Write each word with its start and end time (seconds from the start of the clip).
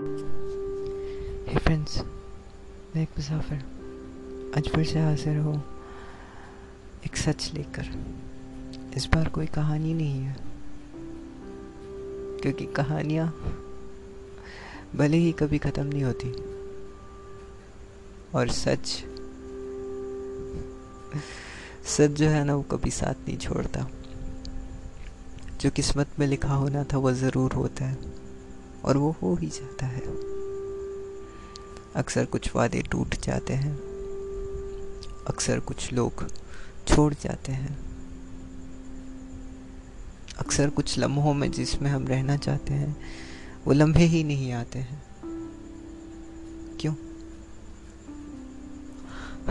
हे 0.00 1.58
friends 1.58 1.96
मैं 1.98 3.02
एक 3.02 3.08
मुसाफिर। 3.18 3.58
आज 4.56 4.68
फिर 4.68 4.84
से 4.84 4.98
हाजिर 4.98 5.36
हूँ 5.38 5.56
एक 7.06 7.16
सच 7.16 7.50
लेकर। 7.54 7.88
इस 8.96 9.06
बार 9.14 9.28
कोई 9.28 9.46
कहानी 9.46 9.92
नहीं 9.94 10.20
है, 10.20 10.36
क्योंकि 12.42 12.66
कहानियाँ 12.76 13.26
भले 14.96 15.16
ही 15.16 15.32
कभी 15.32 15.58
ख़त्म 15.58 15.84
नहीं 15.84 16.02
होती, 16.04 16.30
और 18.34 18.48
सच 18.52 18.86
सच 21.88 22.10
जो 22.12 22.28
है 22.28 22.44
ना 22.44 22.54
वो 22.54 22.62
कभी 22.70 22.90
साथ 22.92 23.28
नहीं 23.28 23.36
छोड़ता। 23.38 23.86
जो 25.60 25.70
किस्मत 25.70 26.18
में 26.18 26.26
लिखा 26.26 26.54
होना 26.54 26.84
था 26.84 26.98
वो 26.98 27.12
ज़रूर 27.14 27.52
होता 27.52 27.84
है। 27.84 28.28
और 28.84 28.96
वो 28.96 29.16
हो 29.22 29.34
ही 29.34 29.46
जाता 29.46 29.86
है। 29.86 30.00
अक्सर 31.96 32.24
कुछ 32.24 32.56
वादे 32.56 32.82
टूट 32.82 33.16
जाते 33.16 33.52
हैं। 33.52 33.76
अक्सर 35.28 35.60
कुछ 35.60 35.92
लोग 35.92 36.24
छोड़ 36.88 37.14
जाते 37.14 37.52
हैं। 37.52 37.90
अक्सर 40.38 40.70
कुछ 40.70 40.98
लम्हों 40.98 41.34
में 41.34 41.52
जिसमें 41.52 41.90
हम 41.90 42.06
रहना 42.06 42.36
चाहते 42.36 42.74
हैं, 42.74 43.00
वो 43.66 43.72
लम्हे 43.72 44.04
ही 44.04 44.24
नहीं 44.24 44.52
आते 44.52 44.78
हैं। 44.78 45.02
क्यों? 46.80 46.94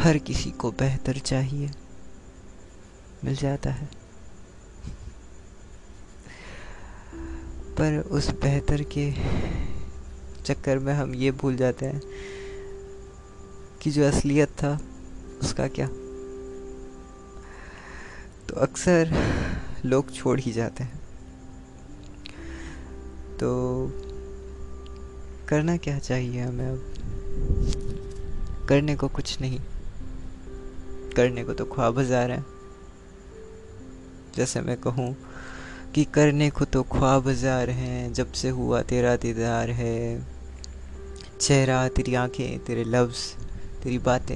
हर 0.04 0.18
किसी 0.18 0.52
को 0.52 0.72
बेहतर 0.72 1.18
चाहिए। 1.18 1.72
मिल 3.24 3.36
जाता 3.36 3.70
है। 3.70 4.09
पर 7.80 8.00
उस 8.00 8.30
बेहतर 8.30 8.82
के 8.98 9.12
चक्कर 10.44 10.80
में 10.80 10.94
हम 10.94 11.16
ये 11.16 11.32
भूल 11.32 11.56
जाते 11.56 11.86
हैं 11.86 12.02
कि 13.82 13.92
जो 13.92 14.08
असलियत 14.08 14.50
था, 14.50 14.80
उसका 15.42 15.68
क्या? 15.68 15.88
तो 18.48 18.56
अक्सर 18.56 19.14
लोग 19.86 20.12
छोड़ 20.12 20.40
ही 20.40 20.52
जाते 20.52 20.84
हैं। 20.84 21.00
तो 23.38 23.50
करना 25.50 25.78
क्या 25.78 26.00
चाहिए 26.00 26.42
हमें 26.42 26.68
अब? 26.68 26.80
करने 28.70 28.96
को 28.96 29.08
कुछ 29.08 29.42
नहीं। 29.42 29.60
करने 31.16 31.44
को 31.44 31.54
तो 31.54 31.66
ख्वाब 31.66 32.00
हज़ार 32.00 32.32
हैं। 32.32 32.46
जैसे 34.36 34.62
मैं 34.62 34.78
कहूँ 34.78 35.16
कि 35.96 36.04
करने 36.06 36.50
को 36.50 36.66
तो 36.66 36.84
ख्वाब 36.84 37.28
हज़ार 37.28 37.70
हैं, 37.70 38.14
जब 38.14 38.32
से 38.32 38.50
हुआ 38.50 38.82
तेरा 38.82 39.16
दीदार 39.16 39.70
है। 39.70 40.26
चेहरा, 41.42 41.88
तेरी 41.88 42.14
आँखें, 42.16 42.60
तेरे 42.60 42.84
लफ्ज़, 42.84 43.44
तेरी 43.84 43.98
बातें, 44.00 44.36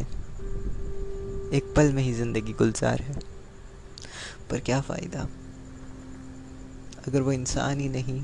एक 1.54 1.74
पल 1.76 1.92
में 1.94 2.04
ही 2.04 2.14
ज़िंदगी 2.14 2.54
गुलजार 2.54 3.02
है। 3.02 3.16
पर 4.50 4.60
क्या 4.60 4.82
फ़ायदा? 4.82 5.28
अगर 7.08 7.22
वो 7.22 7.32
इंसान 7.32 7.80
ही 7.80 7.90
नहीं 7.90 8.24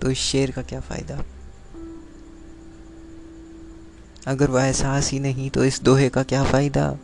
तो 0.00 0.10
इस 0.10 0.18
शेर 0.18 0.50
का 0.50 0.62
क्या 0.62 0.80
फ़ायदा? 0.80 1.22
अगर 4.26 4.50
वो 4.50 4.58
एहसास 4.58 5.10
ही 5.10 5.18
नहीं 5.20 5.50
तो 5.50 5.64
इस 5.64 5.82
दोहे 5.82 6.08
का 6.08 6.22
क्या 6.22 6.44
फ़ायदा? 6.44 6.98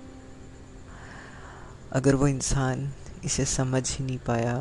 अगर 1.93 2.15
वो 2.15 2.27
इंसान 2.27 2.93
इसे 3.25 3.45
समझ 3.45 3.91
ही 3.91 4.05
नहीं 4.05 4.19
पाया 4.19 4.57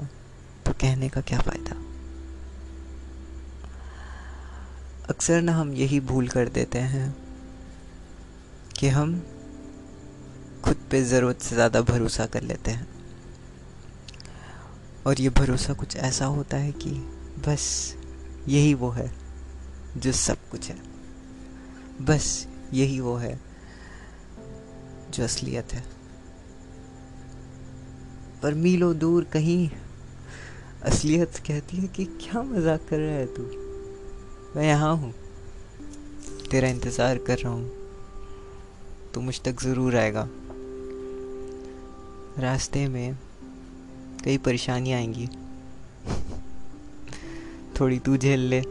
तो 0.66 0.73
कहने 0.73 1.09
का 1.09 1.22
क्या 1.22 1.40
फ़ायदा? 1.40 1.76
अक्सर 5.09 5.42
ना 5.42 5.54
हम 5.54 5.73
यही 5.73 6.00
भूल 6.00 6.28
कर 6.28 6.50
देते 6.50 6.80
हैं 6.80 7.16
कि 8.80 8.88
हम 8.88 9.14
खुद 10.64 10.88
पे 10.92 11.04
ज़रूरत 11.04 11.42
से 11.42 11.55
ज़्यादा 11.55 11.82
भरोसा 11.82 12.26
कर 12.26 12.42
लेते 12.42 12.72
हैं। 12.72 12.88
और 15.05 15.22
ये 15.22 15.30
भरोसा 15.30 15.73
कुछ 15.73 15.95
ऐसा 15.98 16.26
होता 16.26 16.58
है 16.58 16.72
कि 16.72 16.92
बस 17.48 17.95
यही 18.48 18.73
वो 18.73 18.89
है 18.89 19.11
जो 19.98 20.11
सब 20.11 20.49
कुछ 20.49 20.70
है। 20.70 20.78
बस 22.02 22.48
यही 22.73 22.99
वो 22.99 23.16
है 23.16 23.39
जो 25.11 25.23
असलियत 25.23 25.73
है। 25.73 26.01
पर 28.44 28.54
मीलों 28.54 28.98
दूर 28.98 29.24
कहीं 29.24 29.70
असलियत 30.84 31.38
कहती 31.38 31.78
है 31.78 31.88
कि 31.88 32.06
क्या 32.06 32.42
मज़ाक 32.42 32.86
कर 32.90 32.98
रहा 32.98 33.16
है 33.16 33.26
तू? 33.26 33.44
मैं 34.56 34.64
यहाँ 34.64 34.96
हूँ। 34.98 35.14
तेरा 36.52 36.68
इंतज़ार 36.68 37.18
कर 37.18 37.38
रहा 37.38 37.54
हूँ। 37.54 37.72
तो 39.14 39.22
मुझ 39.22 39.42
तक 39.42 39.62
ज़रूर 39.62 39.96
आएगा। 39.96 40.28
रास्ते 42.40 42.88
में 42.88 43.18
कई 44.24 44.38
परेशानियाँ 44.38 45.00
आएँगी। 45.00 45.28
थोड़ी 47.80 48.00
तू 48.00 48.18
झेल 48.18 48.40
ले। 48.40 48.62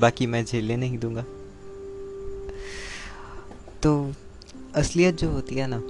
बाकी 0.00 0.26
मैं 0.26 0.44
झेलने 0.44 0.76
नहीं 0.76 0.98
दूँगा। 0.98 1.24
तो 3.82 4.12
असलियत 4.74 5.14
जो 5.14 5.30
होती 5.30 5.54
है 5.54 5.66
ना 5.66 5.80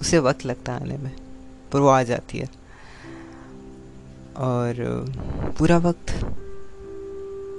उसे 0.00 0.18
वक्त 0.18 0.44
लगता 0.46 0.72
है 0.72 0.82
आने 0.82 0.96
में, 0.96 1.14
पर 1.72 1.80
वो 1.80 1.88
आ 1.88 2.02
जाती 2.02 2.38
है। 2.38 2.48
और, 4.38 4.74
पूरा 5.58 5.78
वक्त 5.78 6.10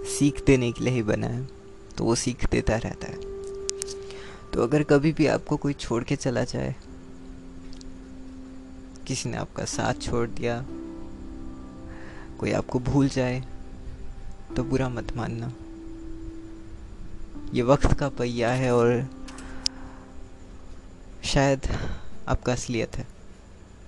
सीख 0.09 0.43
देने 0.45 0.71
के 0.71 0.83
लिए 0.83 0.93
ही 0.93 1.03
बना 1.03 1.27
है 1.27 1.47
तो 1.97 2.03
वो 2.03 2.15
सीख 2.15 2.49
देता 2.49 2.75
रहता 2.77 3.07
है। 3.07 3.17
तो 4.51 4.63
अगर 4.63 4.83
कभी 4.83 5.11
भी 5.11 5.27
आपको 5.27 5.57
कोई 5.57 5.73
छोड़ 5.75 6.03
के 6.03 6.15
चला 6.15 6.43
जाए, 6.43 6.75
किसी 9.07 9.29
ने 9.29 9.37
आपका 9.37 9.65
साथ 9.65 10.01
छोड़ 10.01 10.27
दिया, 10.29 10.63
कोई 12.39 12.51
आपको 12.51 12.79
भूल 12.79 13.07
जाए 13.09 13.43
तो 14.55 14.63
बुरा 14.63 14.89
मत 14.89 15.15
मानना। 15.17 15.51
ये 17.53 17.61
वक्त 17.63 17.93
का 17.93 18.09
पहिया 18.09 18.51
है 18.51 18.71
और 18.75 19.07
शायद 21.23 21.67
आपका 22.29 22.53
असलियत 22.53 22.97
है, 22.97 23.05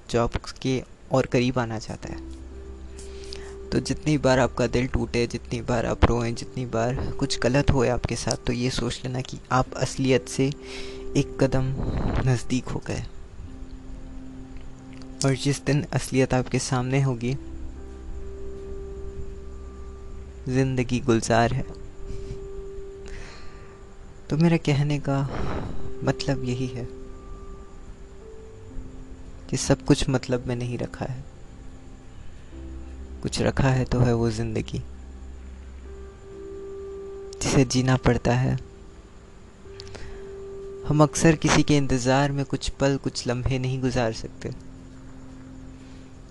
जो 0.09 0.21
आपके 0.21 0.81
और 1.11 1.25
करीब 1.25 1.59
आना 1.59 1.79
चाहता 1.79 2.09
है। 2.09 2.29
तो 3.69 3.79
जितनी 3.79 4.17
बार 4.17 4.39
आपका 4.39 4.67
दिल 4.67 4.87
टूटे, 4.87 5.25
जितनी 5.27 5.61
बार 5.61 5.85
आप 5.85 6.05
रोएँ, 6.05 6.31
जितनी 6.31 6.65
बार 6.65 6.95
कुछ 7.19 7.39
गलत 7.39 7.71
होए 7.71 7.89
आपके 7.89 8.15
साथ 8.15 8.45
तो 8.47 8.53
ये 8.53 8.69
सोच 8.69 9.01
लेना 9.05 9.21
कि 9.21 9.39
आप 9.51 9.73
असलियत 9.73 10.27
से 10.27 10.47
एक 11.17 11.37
कदम 11.41 11.73
नज़दीक 12.27 12.65
हो 12.65 12.81
गए। 12.87 13.03
और 15.25 15.35
जिस 15.35 15.63
दिन 15.65 15.85
असलियत 15.93 16.33
आपके 16.33 16.59
सामने 16.59 17.01
होगी, 17.01 17.33
ज़िंदगी 20.47 20.99
गुलजार 20.99 21.53
है। 21.53 21.65
तो 24.29 24.37
मेरा 24.37 24.57
कहने 24.57 24.99
का 24.99 25.21
मतलब 26.03 26.43
यही 26.43 26.67
है 26.67 27.00
कि 29.51 29.57
सब 29.57 29.85
कुछ 29.85 30.09
मतलब 30.09 30.47
में 30.47 30.55
नहीं 30.55 30.77
रखा 30.77 31.05
है। 31.05 31.23
कुछ 33.21 33.41
रखा 33.41 33.69
है 33.69 33.85
तो 33.85 33.99
है 33.99 34.13
वो 34.13 34.29
ज़िंदगी। 34.29 34.81
जिसे 37.41 37.65
जीना 37.65 37.97
पड़ता 37.97 38.33
है। 38.33 38.59
हम 40.87 41.03
अक्सर 41.03 41.35
किसी 41.35 41.63
के 41.63 41.77
इंतज़ार 41.77 42.31
में 42.31 42.45
कुछ 42.45 42.69
पल, 42.69 42.97
कुछ 42.97 43.27
लम्हे 43.27 43.59
नहीं 43.59 43.81
गुजार 43.81 44.13
सकते। 44.13 44.49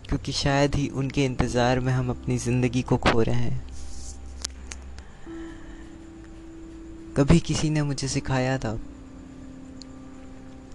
क्योंकि 0.08 0.32
शायद 0.32 0.74
ही 0.74 0.88
उनके 0.88 1.24
इंतज़ार 1.24 1.80
में 1.80 1.92
हम 1.92 2.10
अपनी 2.10 2.38
ज़िंदगी 2.38 2.82
को 2.82 2.96
खो 2.96 3.22
रहे 3.22 3.34
हैं। 3.34 3.66
कभी 7.16 7.40
किसी 7.40 7.70
ने 7.70 7.82
मुझे 7.82 8.08
सिखाया 8.08 8.58
था 8.58 8.80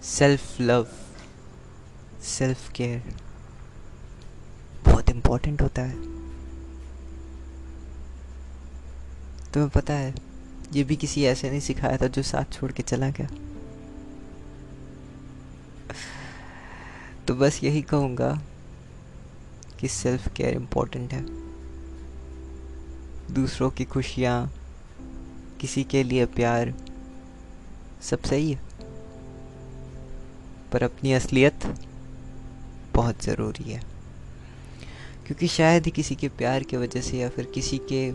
सेल्फ 0.03 0.61
लव 0.61 0.87
सेल्फ 2.25 2.71
केयर 2.71 3.15
बहुत 4.85 5.09
इम्पोर्टेंट 5.09 5.61
होता 5.61 5.81
है। 5.81 5.95
तुम्हें 9.51 9.69
पता 9.69 9.93
है, 9.93 10.15
ये 10.73 10.83
भी 10.83 10.95
किसी 10.95 11.25
ऐसे 11.25 11.49
नहीं 11.49 11.59
सिखाया 11.59 11.97
था 11.97 12.07
जो 12.07 12.21
साथ 12.21 12.53
छोड़ 12.53 12.71
के 12.71 12.83
चला 12.83 13.09
गया। 13.09 13.27
तो 17.27 17.35
बस 17.35 17.63
यही 17.63 17.81
कहूँगा 17.81 18.41
कि 19.79 19.87
सेल्फ 19.87 20.27
केयर 20.33 20.53
इम्पोर्टेंट 20.53 21.13
है। 21.13 21.25
दूसरों 23.33 23.69
की 23.69 23.85
खुशियाँ, 23.85 24.53
किसी 25.61 25.83
के 25.83 26.03
लिए 26.03 26.25
प्यार, 26.25 26.73
सब 28.01 28.21
सही 28.21 28.51
है। 28.51 28.61
पर 30.71 30.83
अपनी 30.83 31.13
असलियत 31.13 31.75
बहुत 32.95 33.23
ज़रूरी 33.23 33.71
है। 33.71 33.79
क्योंकि 35.27 35.47
शायद 35.47 35.85
ही 35.85 35.91
किसी 35.91 36.15
के 36.15 36.27
प्यार 36.37 36.63
की 36.63 36.77
वजह 36.77 37.01
से 37.01 37.17
या 37.17 37.29
फिर 37.29 37.45
किसी 37.45 37.77
के 37.91 38.11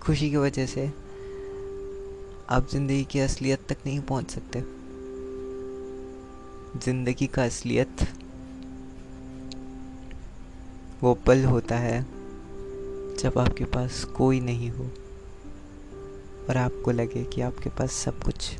खुशी 0.00 0.30
की 0.30 0.36
वजह 0.36 0.66
से 0.66 0.86
आप 2.50 2.66
ज़िंदगी 2.70 3.04
की 3.04 3.20
असलियत 3.20 3.66
तक 3.68 3.76
नहीं 3.86 4.00
पहुँच 4.00 4.30
सकते। 4.30 4.60
ज़िंदगी 6.80 7.26
का 7.26 7.44
असलियत 7.44 8.06
वो 11.02 11.14
पल 11.26 11.44
होता 11.44 11.76
है 11.76 12.00
जब 13.18 13.38
आपके 13.38 13.64
पास 13.64 14.04
कोई 14.16 14.40
नहीं 14.40 14.70
हो 14.70 14.84
और 16.48 16.56
आपको 16.56 16.90
लगे 16.90 17.24
कि 17.24 17.40
आपके 17.40 17.70
पास 17.70 17.92
सब 17.94 18.22
कुछ। 18.22 18.50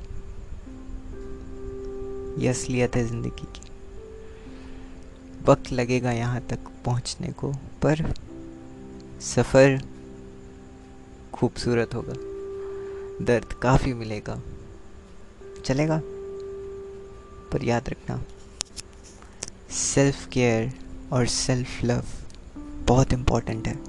ये 2.42 2.48
असलियत 2.48 2.96
है 2.96 3.06
ज़िंदगी 3.06 3.46
की। 3.46 3.63
वक्त 5.46 5.72
लगेगा 5.72 6.12
यहाँ 6.12 6.40
तक 6.40 6.58
पहुँचने 6.84 7.32
को, 7.32 7.52
पर 7.52 8.14
सफ़र 9.20 9.82
खूबसूरत 11.32 11.94
होगा। 11.94 12.12
दर्द 13.24 13.52
काफ़ी 13.52 13.94
मिलेगा। 13.94 14.40
चलेगा? 15.64 16.00
पर 17.52 17.64
याद 17.64 17.88
रखना 17.88 18.24
सेल्फ 19.70 20.26
केयर 20.26 20.72
और 21.12 21.26
सेल्फ 21.26 21.84
लव 21.84 22.04
बहुत 22.60 23.12
इम्पोर्टेंट 23.12 23.68
है। 23.68 23.84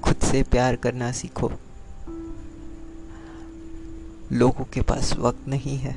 खुद 0.00 0.16
से 0.16 0.42
प्यार 0.42 0.76
करना 0.76 1.12
सीखो। 1.12 1.52
लोगों 4.32 4.64
के 4.64 4.80
पास 4.80 5.16
वक्त 5.16 5.48
नहीं 5.48 5.78
है 5.78 5.96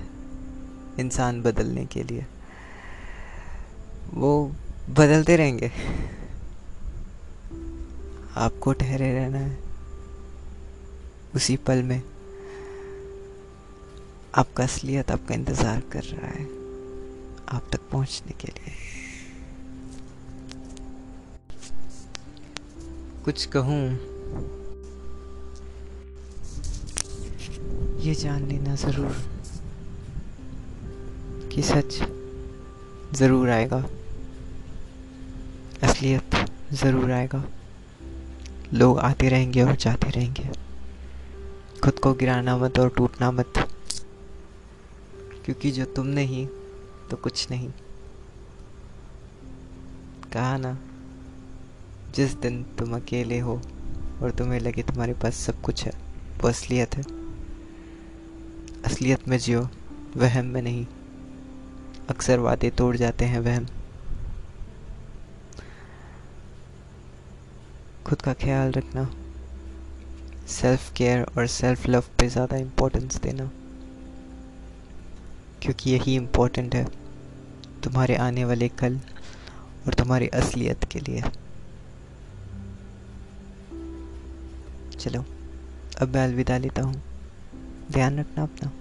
इंसान 1.00 1.42
बदलने 1.42 1.86
के 1.86 2.04
लिए। 2.04 2.26
वो 4.10 4.52
बदलते 4.90 5.36
रहेंगे। 5.36 5.72
आपको 8.38 8.74
ठहरे 8.74 9.14
रहना 9.14 9.38
है। 9.38 9.58
उसी 11.36 11.58
पल 11.58 11.84
में 11.84 12.02
आपका 14.36 14.64
असलियत 14.64 15.12
आपका 15.12 15.36
इंतज़ार 15.36 15.80
कर 15.80 16.04
रहा 16.04 16.28
है। 16.28 16.46
आप 17.50 17.70
तक 17.74 17.90
पहुँचने 17.92 18.34
के 18.42 18.48
लिए। 18.48 18.74
कुछ 23.26 23.46
कहूँ। 23.46 23.82
ये 28.02 28.14
जान 28.16 28.48
लेना 28.48 28.76
ज़रूर 28.76 29.16
कि 31.54 31.62
सच 31.62 32.02
ज़रूर 33.14 33.50
आएगा। 33.50 33.78
असलियत 35.84 36.36
ज़रूर 36.74 37.12
आएगा। 37.12 37.44
लोग 38.74 39.00
आते 39.00 39.30
रहेंगे 39.30 39.64
और 39.64 39.76
जाते 39.76 40.10
रहेंगे। 40.10 40.50
खुद 41.84 42.00
को 42.00 42.14
गिराना 42.14 42.58
मत 42.58 42.80
और 42.80 42.90
टूटना 42.90 43.32
मत। 43.32 43.54
क्योंकि 45.46 45.72
जो 45.72 45.86
तुम 45.86 46.08
नहीं 46.08 46.48
तो 47.10 47.18
कुछ 47.18 47.50
नहीं। 47.52 47.70
कहा 50.34 50.58
ना, 50.58 50.78
जिस 52.16 52.34
दिन 52.34 52.64
तुम 52.64 52.96
अकेले 52.96 53.40
हो 53.40 53.62
और 54.22 54.32
तुम्हें 54.32 54.60
लगे 54.60 54.84
तुम्हारे 54.84 55.14
पास 55.14 55.36
सब 55.36 55.62
कुछ 55.62 55.84
है, 55.84 55.92
वो 56.42 56.48
असलियत 56.48 56.96
है। 56.96 57.04
असलियत 58.86 59.28
में 59.28 59.38
जियो, 59.38 59.70
वहम 60.18 60.46
में 60.46 60.62
नहीं। 60.62 60.86
अक्सर 62.12 62.40
वादे 62.40 62.70
तोड़ 62.70 62.96
जाते 62.98 63.26
हैं 63.26 63.40
वहम 63.40 63.66
खुद 68.06 68.22
का 68.22 68.34
ख्याल 68.34 68.72
रखना। 68.72 69.04
सेल्फ 70.50 70.92
केयर 70.94 71.24
और 71.38 71.48
सेल्फ 71.48 71.88
लव 71.88 72.04
पे 72.20 72.28
ज़्यादा 72.30 72.58
इम्पोर्टेंस 72.58 73.16
देना। 73.18 73.50
क्योंकि 75.62 75.90
यही 75.90 76.16
इम्पोर्टेंट 76.16 76.76
है 76.76 76.84
तुम्हारे 77.84 78.16
आने 78.16 78.46
वाले 78.46 78.68
कल 78.70 79.00
और 79.88 79.94
तुम्हारी 79.94 80.28
असलियत 80.28 80.84
के 80.92 81.00
लिए। 81.00 81.22
चलो, 84.96 85.24
अब 86.02 86.14
मैं 86.16 86.24
अलविदा 86.24 86.58
लेता 86.58 86.82
हूँ। 86.82 87.02
ध्यान 87.92 88.20
रखना 88.20 88.44
अपना। 88.44 88.72